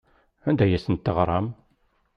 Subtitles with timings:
[0.47, 1.47] Anda ay asen-teɣram?